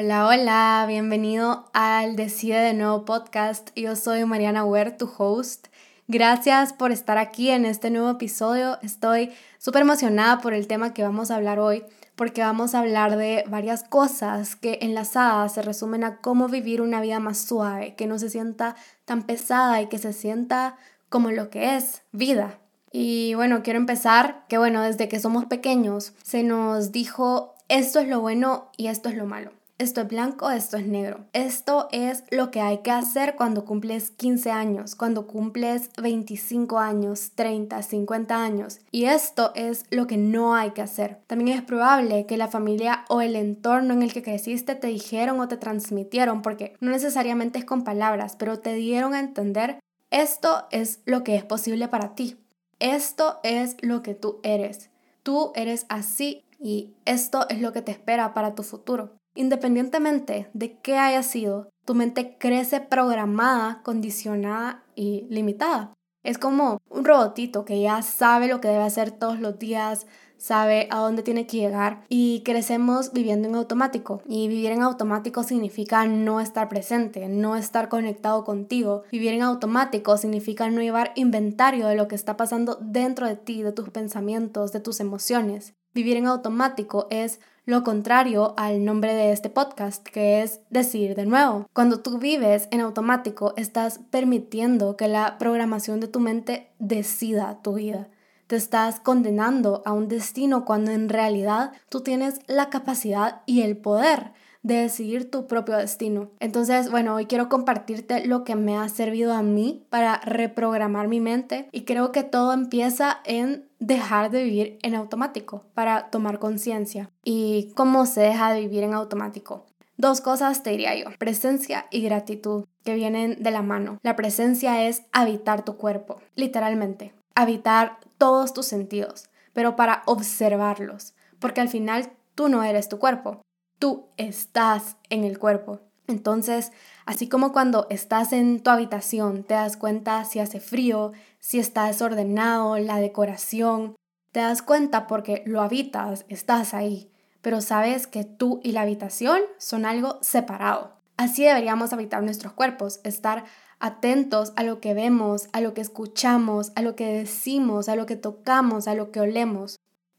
[0.00, 3.70] Hola, hola, bienvenido al Decide de Nuevo podcast.
[3.74, 5.66] Yo soy Mariana Huer, tu host.
[6.06, 8.78] Gracias por estar aquí en este nuevo episodio.
[8.80, 11.82] Estoy súper emocionada por el tema que vamos a hablar hoy,
[12.14, 17.00] porque vamos a hablar de varias cosas que enlazadas se resumen a cómo vivir una
[17.00, 20.76] vida más suave, que no se sienta tan pesada y que se sienta
[21.08, 22.60] como lo que es vida.
[22.92, 28.06] Y bueno, quiero empezar que bueno, desde que somos pequeños se nos dijo esto es
[28.06, 31.20] lo bueno y esto es lo malo esto es blanco, esto es negro.
[31.32, 37.32] Esto es lo que hay que hacer cuando cumples 15 años, cuando cumples 25 años,
[37.34, 38.80] 30, 50 años.
[38.90, 41.20] Y esto es lo que no hay que hacer.
[41.26, 45.40] También es probable que la familia o el entorno en el que creciste te dijeron
[45.40, 49.78] o te transmitieron, porque no necesariamente es con palabras, pero te dieron a entender
[50.10, 52.36] esto es lo que es posible para ti.
[52.78, 54.90] Esto es lo que tú eres.
[55.22, 59.17] Tú eres así y esto es lo que te espera para tu futuro.
[59.38, 65.94] Independientemente de qué haya sido, tu mente crece programada, condicionada y limitada.
[66.24, 70.08] Es como un robotito que ya sabe lo que debe hacer todos los días,
[70.38, 74.22] sabe a dónde tiene que llegar y crecemos viviendo en automático.
[74.26, 79.04] Y vivir en automático significa no estar presente, no estar conectado contigo.
[79.12, 83.62] Vivir en automático significa no llevar inventario de lo que está pasando dentro de ti,
[83.62, 85.74] de tus pensamientos, de tus emociones.
[85.94, 91.26] Vivir en automático es lo contrario al nombre de este podcast, que es decir de
[91.26, 91.68] nuevo.
[91.74, 97.74] Cuando tú vives en automático, estás permitiendo que la programación de tu mente decida tu
[97.74, 98.08] vida.
[98.46, 103.76] Te estás condenando a un destino cuando en realidad tú tienes la capacidad y el
[103.76, 104.32] poder
[104.68, 106.30] de decidir tu propio destino.
[106.40, 111.20] Entonces, bueno, hoy quiero compartirte lo que me ha servido a mí para reprogramar mi
[111.20, 117.10] mente y creo que todo empieza en dejar de vivir en automático para tomar conciencia.
[117.24, 119.64] ¿Y cómo se deja de vivir en automático?
[119.96, 123.98] Dos cosas te diría yo, presencia y gratitud, que vienen de la mano.
[124.02, 131.62] La presencia es habitar tu cuerpo, literalmente, habitar todos tus sentidos, pero para observarlos, porque
[131.62, 133.40] al final tú no eres tu cuerpo,
[133.78, 135.80] tú estás en el cuerpo.
[136.06, 136.72] Entonces,
[137.04, 141.86] así como cuando estás en tu habitación, te das cuenta si hace frío, si está
[141.86, 143.94] desordenado, la decoración,
[144.32, 147.10] te das cuenta porque lo habitas, estás ahí,
[147.42, 150.96] pero sabes que tú y la habitación son algo separado.
[151.16, 153.44] Así deberíamos habitar nuestros cuerpos, estar
[153.80, 158.06] atentos a lo que vemos, a lo que escuchamos, a lo que decimos, a lo
[158.06, 159.76] que tocamos, a lo que olemos.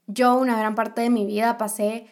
[0.08, 2.08] Yo una gran parte de mi vida pasé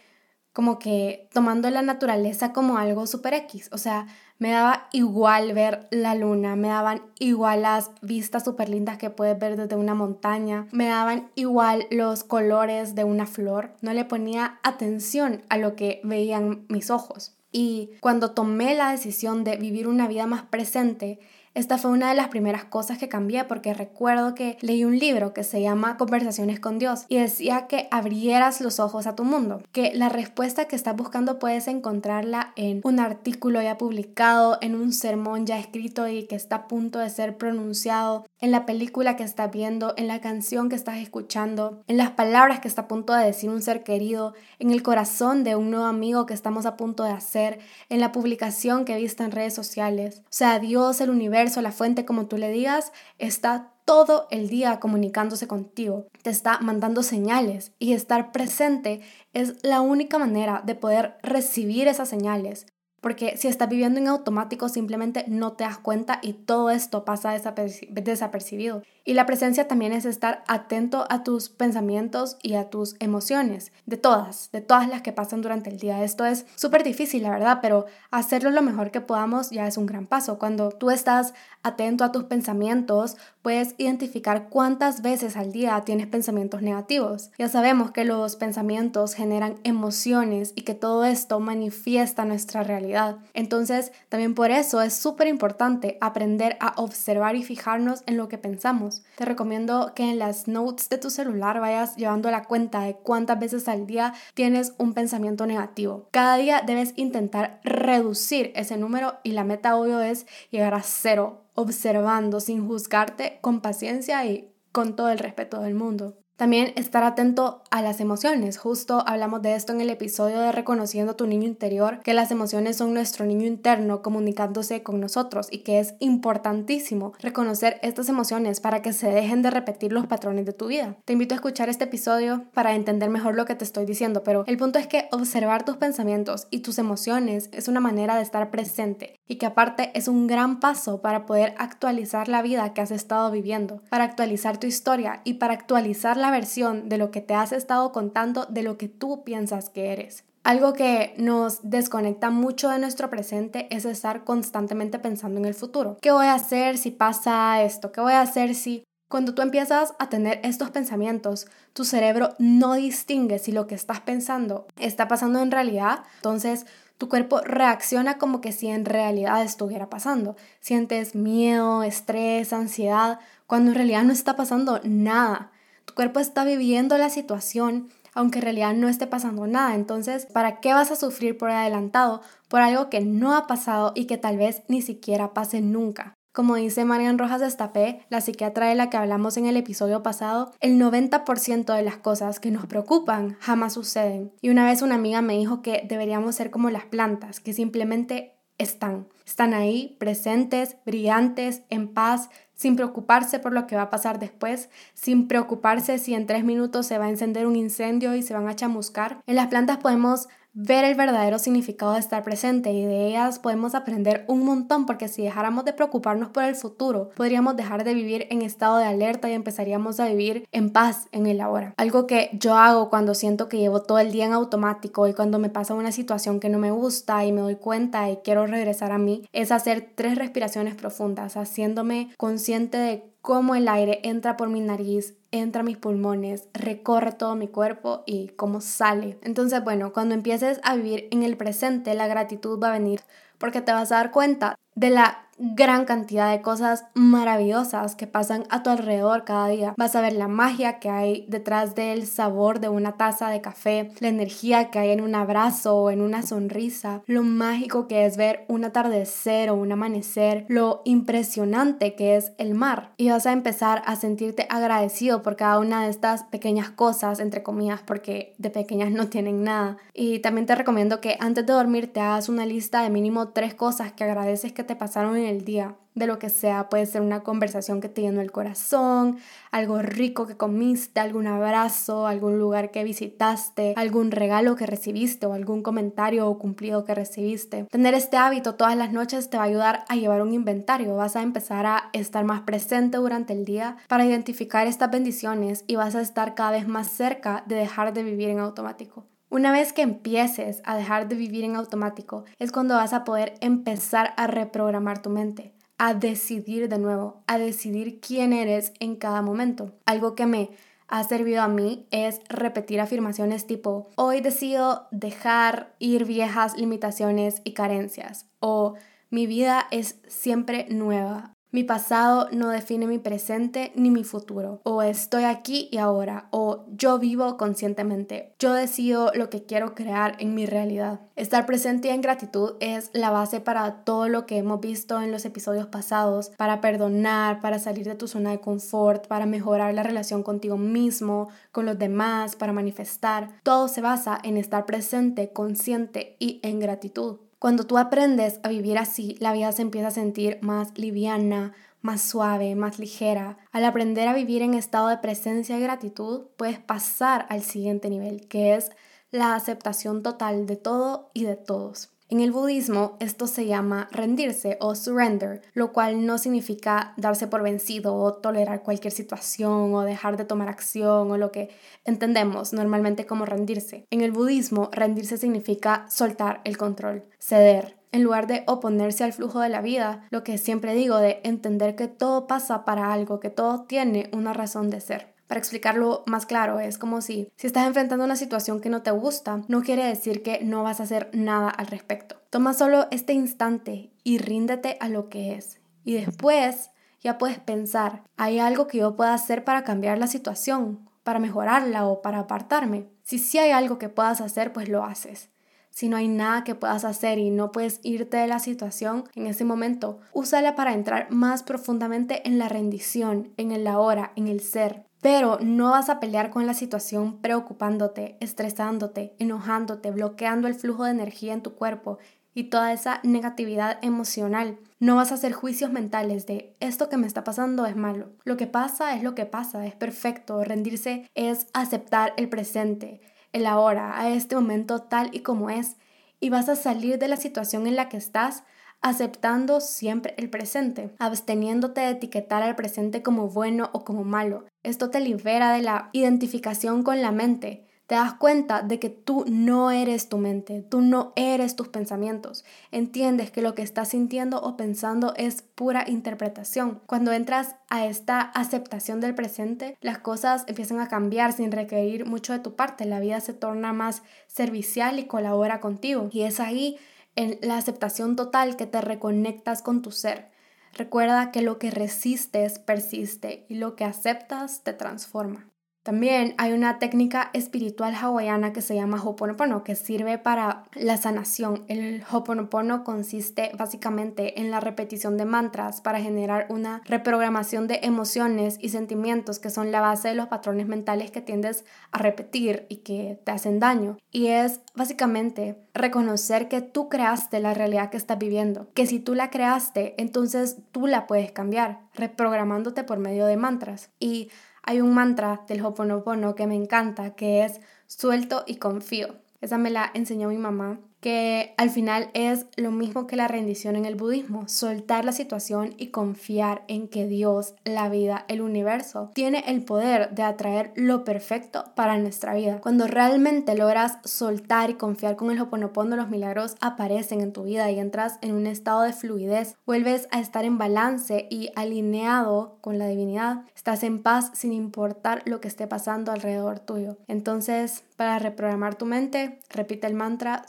[0.57, 3.69] como que tomando la naturaleza como algo super X.
[3.71, 4.07] O sea,
[4.39, 9.37] me daba igual ver la luna, me daban igual las vistas súper lindas que puedes
[9.37, 13.75] ver desde una montaña, me daban igual los colores de una flor.
[13.81, 17.35] No le ponía atención a lo que veían mis ojos.
[17.51, 21.19] Y cuando tomé la decisión de vivir una vida más presente,
[21.57, 25.33] esta fue una de las primeras cosas que cambié porque recuerdo que leí un libro
[25.33, 29.63] que se llama Conversaciones con Dios y decía que abrieras los ojos a tu mundo,
[29.71, 34.93] que la respuesta que estás buscando puedes encontrarla en un artículo ya publicado, en un
[34.93, 39.23] sermón ya escrito y que está a punto de ser pronunciado, en la película que
[39.23, 43.13] estás viendo, en la canción que estás escuchando, en las palabras que está a punto
[43.13, 46.77] de decir un ser querido, en el corazón de un nuevo amigo que estamos a
[46.77, 47.57] punto de hacer,
[47.89, 50.21] en la publicación que viste en redes sociales.
[50.25, 54.81] O sea, Dios, el universo, la fuente, como tú le digas, está todo el día
[54.81, 58.99] comunicándose contigo, te está mandando señales y estar presente
[59.33, 62.65] es la única manera de poder recibir esas señales.
[62.99, 67.31] Porque si estás viviendo en automático simplemente no te das cuenta y todo esto pasa
[67.31, 68.81] desapercibido.
[69.07, 73.95] Y la presencia también es estar atento a tus pensamientos y a tus emociones, de
[73.95, 76.03] todas, de todas las que pasan durante el día.
[76.03, 79.85] Esto es súper difícil, la verdad, pero hacerlo lo mejor que podamos ya es un
[79.85, 80.37] gran paso.
[80.37, 86.61] Cuando tú estás atento a tus pensamientos, puedes identificar cuántas veces al día tienes pensamientos
[86.61, 87.31] negativos.
[87.37, 93.19] Ya sabemos que los pensamientos generan emociones y que todo esto manifiesta nuestra realidad.
[93.33, 98.37] Entonces, también por eso es súper importante aprender a observar y fijarnos en lo que
[98.37, 98.96] pensamos.
[99.15, 103.39] Te recomiendo que en las notes de tu celular vayas llevando la cuenta de cuántas
[103.39, 106.07] veces al día tienes un pensamiento negativo.
[106.11, 111.45] Cada día debes intentar reducir ese número y la meta obvio es llegar a cero,
[111.55, 116.17] observando sin juzgarte con paciencia y con todo el respeto del mundo.
[116.37, 118.59] También estar atento a las emociones.
[118.59, 122.77] Justo hablamos de esto en el episodio de Reconociendo tu niño interior, que las emociones
[122.77, 128.83] son nuestro niño interno comunicándose con nosotros y que es importantísimo reconocer estas emociones para
[128.83, 130.95] que se dejen de repetir los patrones de tu vida.
[131.05, 134.43] Te invito a escuchar este episodio para entender mejor lo que te estoy diciendo, pero
[134.45, 138.51] el punto es que observar tus pensamientos y tus emociones es una manera de estar
[138.51, 142.91] presente y que aparte es un gran paso para poder actualizar la vida que has
[142.91, 147.33] estado viviendo, para actualizar tu historia y para actualizar la versión de lo que te
[147.33, 150.23] has estado contando de lo que tú piensas que eres.
[150.43, 155.97] Algo que nos desconecta mucho de nuestro presente es estar constantemente pensando en el futuro.
[156.01, 157.91] ¿Qué voy a hacer si pasa esto?
[157.91, 158.83] ¿Qué voy a hacer si...
[159.09, 163.99] Cuando tú empiezas a tener estos pensamientos, tu cerebro no distingue si lo que estás
[163.99, 166.05] pensando está pasando en realidad.
[166.15, 166.65] Entonces,
[166.97, 170.35] tu cuerpo reacciona como que si en realidad estuviera pasando.
[170.61, 175.51] Sientes miedo, estrés, ansiedad, cuando en realidad no está pasando nada.
[175.87, 179.75] Tu cuerpo está viviendo la situación aunque en realidad no esté pasando nada.
[179.75, 184.05] Entonces, ¿para qué vas a sufrir por adelantado por algo que no ha pasado y
[184.05, 186.15] que tal vez ni siquiera pase nunca?
[186.33, 190.51] Como dice Marian Rojas Estapé, la psiquiatra de la que hablamos en el episodio pasado,
[190.61, 194.31] el 90% de las cosas que nos preocupan jamás suceden.
[194.41, 198.36] Y una vez una amiga me dijo que deberíamos ser como las plantas, que simplemente
[198.57, 199.07] están.
[199.25, 204.69] Están ahí, presentes, brillantes, en paz, sin preocuparse por lo que va a pasar después,
[204.93, 208.47] sin preocuparse si en tres minutos se va a encender un incendio y se van
[208.47, 209.21] a chamuscar.
[209.27, 213.75] En las plantas podemos ver el verdadero significado de estar presente y de ellas podemos
[213.75, 218.27] aprender un montón porque si dejáramos de preocuparnos por el futuro, podríamos dejar de vivir
[218.31, 221.73] en estado de alerta y empezaríamos a vivir en paz en el ahora.
[221.77, 225.39] Algo que yo hago cuando siento que llevo todo el día en automático y cuando
[225.39, 228.91] me pasa una situación que no me gusta y me doy cuenta y quiero regresar
[228.91, 234.47] a mí, es hacer tres respiraciones profundas, haciéndome consciente de cómo el aire entra por
[234.47, 239.19] mi nariz, entra a mis pulmones, recorre todo mi cuerpo y cómo sale.
[239.21, 243.01] Entonces, bueno, cuando empieces a vivir en el presente, la gratitud va a venir
[243.37, 248.45] porque te vas a dar cuenta de la gran cantidad de cosas maravillosas que pasan
[248.49, 249.73] a tu alrededor cada día.
[249.77, 253.91] Vas a ver la magia que hay detrás del sabor de una taza de café,
[253.99, 258.17] la energía que hay en un abrazo o en una sonrisa, lo mágico que es
[258.17, 262.91] ver un atardecer o un amanecer, lo impresionante que es el mar.
[262.97, 267.43] Y vas a empezar a sentirte agradecido por cada una de estas pequeñas cosas, entre
[267.43, 269.77] comillas, porque de pequeñas no tienen nada.
[269.93, 273.53] Y también te recomiendo que antes de dormir te hagas una lista de mínimo tres
[273.53, 276.69] cosas que agradeces que te pasaron en el día, de lo que sea.
[276.69, 279.17] Puede ser una conversación que te llenó el corazón,
[279.51, 285.33] algo rico que comiste, algún abrazo, algún lugar que visitaste, algún regalo que recibiste o
[285.33, 287.65] algún comentario o cumplido que recibiste.
[287.65, 290.95] Tener este hábito todas las noches te va a ayudar a llevar un inventario.
[290.95, 295.75] Vas a empezar a estar más presente durante el día para identificar estas bendiciones y
[295.75, 299.05] vas a estar cada vez más cerca de dejar de vivir en automático.
[299.29, 303.33] Una vez que empieces a dejar de vivir en automático, es cuando vas a poder
[303.41, 309.21] empezar a reprogramar tu mente, a decidir de nuevo, a decidir quién eres en cada
[309.21, 309.73] momento.
[309.85, 310.51] Algo que me
[310.87, 317.51] ha servido a mí es repetir afirmaciones tipo, hoy decido dejar ir viejas limitaciones y
[317.51, 318.75] carencias o
[319.09, 324.59] mi vida es siempre nueva mi pasado no define mi presente ni mi futuro.
[324.63, 326.27] O estoy aquí y ahora.
[326.31, 328.33] O yo vivo conscientemente.
[328.37, 330.99] Yo decido lo que quiero crear en mi realidad.
[331.15, 335.11] Estar presente y en gratitud es la base para todo lo que hemos visto en
[335.11, 336.31] los episodios pasados.
[336.37, 341.29] Para perdonar, para salir de tu zona de confort, para mejorar la relación contigo mismo,
[341.53, 343.29] con los demás, para manifestar.
[343.43, 347.19] Todo se basa en estar presente, consciente y en gratitud.
[347.39, 352.01] Cuando tú aprendes a vivir así, la vida se empieza a sentir más liviana, más
[352.01, 353.37] suave, más ligera.
[353.51, 358.27] Al aprender a vivir en estado de presencia y gratitud, puedes pasar al siguiente nivel,
[358.27, 358.71] que es
[359.11, 361.91] la aceptación total de todo y de todos.
[362.09, 367.43] En el budismo esto se llama rendirse o surrender, lo cual no significa darse por
[367.43, 371.49] vencido o tolerar cualquier situación o dejar de tomar acción o lo que
[371.83, 373.85] entendemos normalmente como rendirse.
[373.89, 379.41] En el budismo rendirse significa soltar el control, ceder, en lugar de oponerse al flujo
[379.41, 383.29] de la vida, lo que siempre digo de entender que todo pasa para algo, que
[383.29, 385.16] todo tiene una razón de ser.
[385.27, 388.91] Para explicarlo más claro, es como si, si estás enfrentando una situación que no te
[388.91, 392.15] gusta, no quiere decir que no vas a hacer nada al respecto.
[392.29, 395.59] Toma solo este instante y ríndete a lo que es.
[395.83, 400.89] Y después ya puedes pensar, ¿hay algo que yo pueda hacer para cambiar la situación,
[401.03, 402.87] para mejorarla o para apartarme?
[403.03, 405.29] Si sí hay algo que puedas hacer, pues lo haces.
[405.69, 409.27] Si no hay nada que puedas hacer y no puedes irte de la situación en
[409.27, 414.41] ese momento, úsala para entrar más profundamente en la rendición, en el ahora, en el
[414.41, 414.86] ser.
[415.01, 420.91] Pero no vas a pelear con la situación preocupándote, estresándote, enojándote, bloqueando el flujo de
[420.91, 421.99] energía en tu cuerpo
[422.33, 424.59] y toda esa negatividad emocional.
[424.79, 428.11] No vas a hacer juicios mentales de esto que me está pasando es malo.
[428.25, 430.43] Lo que pasa es lo que pasa, es perfecto.
[430.43, 433.01] Rendirse es aceptar el presente,
[433.33, 435.77] el ahora, a este momento tal y como es.
[436.19, 438.43] Y vas a salir de la situación en la que estás
[438.81, 444.45] aceptando siempre el presente, absteniéndote de etiquetar al presente como bueno o como malo.
[444.63, 447.67] Esto te libera de la identificación con la mente.
[447.87, 452.43] Te das cuenta de que tú no eres tu mente, tú no eres tus pensamientos.
[452.69, 456.81] Entiendes que lo que estás sintiendo o pensando es pura interpretación.
[456.85, 462.33] Cuando entras a esta aceptación del presente, las cosas empiezan a cambiar sin requerir mucho
[462.33, 462.83] de tu parte.
[462.83, 466.09] La vida se torna más servicial y colabora contigo.
[466.11, 466.77] Y es ahí
[467.17, 470.29] en la aceptación total que te reconectas con tu ser.
[470.71, 475.49] Recuerda que lo que resistes persiste y lo que aceptas te transforma.
[475.87, 481.63] También hay una técnica espiritual hawaiana que se llama Hoponopono, que sirve para la sanación.
[481.69, 488.57] El Hoponopono consiste básicamente en la repetición de mantras para generar una reprogramación de emociones
[488.59, 491.63] y sentimientos que son la base de los patrones mentales que tiendes
[491.93, 493.97] a repetir y que te hacen daño.
[494.11, 499.15] Y es básicamente reconocer que tú creaste la realidad que estás viviendo, que si tú
[499.15, 503.89] la creaste, entonces tú la puedes cambiar, reprogramándote por medio de mantras.
[504.01, 504.29] Y
[504.67, 509.15] hay un mantra del Hoponopono que me encanta, que es suelto y confío.
[509.39, 513.75] Esa me la enseñó mi mamá que al final es lo mismo que la rendición
[513.75, 519.11] en el budismo, soltar la situación y confiar en que Dios, la vida, el universo,
[519.13, 522.59] tiene el poder de atraer lo perfecto para nuestra vida.
[522.61, 527.69] Cuando realmente logras soltar y confiar con el Hoponopono, los milagros aparecen en tu vida
[527.71, 532.79] y entras en un estado de fluidez, vuelves a estar en balance y alineado con
[532.79, 536.97] la divinidad, estás en paz sin importar lo que esté pasando alrededor tuyo.
[537.07, 540.43] Entonces, para reprogramar tu mente, repite el mantra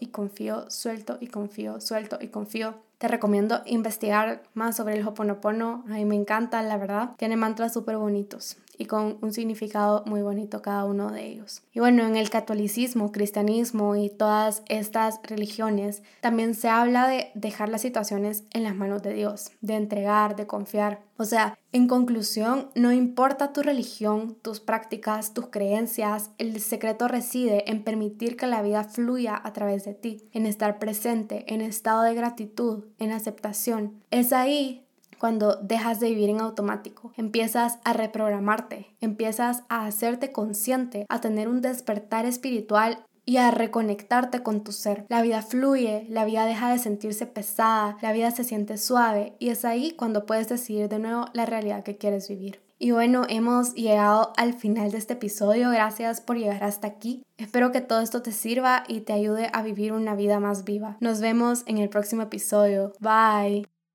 [0.00, 2.74] y confío, suelto y confío, suelto y confío.
[2.98, 5.84] Te recomiendo investigar más sobre el Hoponopono.
[5.88, 7.10] A mí me encanta, la verdad.
[7.16, 11.62] Tiene mantras súper bonitos y con un significado muy bonito cada uno de ellos.
[11.72, 17.68] Y bueno, en el catolicismo, cristianismo y todas estas religiones también se habla de dejar
[17.68, 21.00] las situaciones en las manos de Dios, de entregar, de confiar.
[21.16, 27.70] O sea, en conclusión, no importa tu religión, tus prácticas, tus creencias, el secreto reside
[27.70, 32.02] en permitir que la vida fluya a través de ti, en estar presente, en estado
[32.02, 34.02] de gratitud, en aceptación.
[34.10, 34.86] Es ahí
[35.22, 41.46] cuando dejas de vivir en automático, empiezas a reprogramarte, empiezas a hacerte consciente, a tener
[41.46, 45.06] un despertar espiritual y a reconectarte con tu ser.
[45.08, 49.50] La vida fluye, la vida deja de sentirse pesada, la vida se siente suave y
[49.50, 52.60] es ahí cuando puedes decidir de nuevo la realidad que quieres vivir.
[52.80, 55.70] Y bueno, hemos llegado al final de este episodio.
[55.70, 57.22] Gracias por llegar hasta aquí.
[57.36, 60.96] Espero que todo esto te sirva y te ayude a vivir una vida más viva.
[60.98, 62.92] Nos vemos en el próximo episodio.
[62.98, 63.71] Bye.